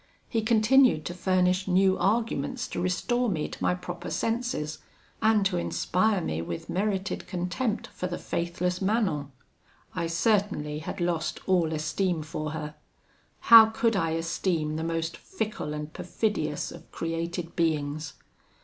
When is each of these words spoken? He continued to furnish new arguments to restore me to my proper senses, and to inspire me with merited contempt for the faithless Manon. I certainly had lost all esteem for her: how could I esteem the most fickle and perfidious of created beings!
He 0.27 0.41
continued 0.41 1.05
to 1.05 1.13
furnish 1.13 1.67
new 1.67 1.95
arguments 1.95 2.67
to 2.69 2.81
restore 2.81 3.29
me 3.29 3.47
to 3.47 3.61
my 3.61 3.75
proper 3.75 4.09
senses, 4.09 4.79
and 5.21 5.45
to 5.45 5.57
inspire 5.57 6.21
me 6.21 6.41
with 6.41 6.71
merited 6.71 7.27
contempt 7.27 7.85
for 7.85 8.07
the 8.07 8.17
faithless 8.17 8.81
Manon. 8.81 9.31
I 9.93 10.07
certainly 10.07 10.79
had 10.79 11.01
lost 11.01 11.39
all 11.47 11.71
esteem 11.71 12.23
for 12.23 12.49
her: 12.53 12.73
how 13.51 13.67
could 13.67 13.95
I 13.95 14.13
esteem 14.17 14.75
the 14.75 14.83
most 14.83 15.17
fickle 15.17 15.71
and 15.71 15.93
perfidious 15.93 16.71
of 16.71 16.91
created 16.91 17.55
beings! 17.55 18.13